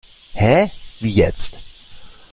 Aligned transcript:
Hä, 0.33 0.71
wie 0.99 1.11
jetzt? 1.11 1.59